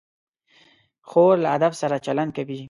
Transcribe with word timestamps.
خور 1.09 1.35
له 1.43 1.49
ادب 1.55 1.73
سره 1.81 1.95
چلند 2.05 2.31
کوي. 2.37 2.59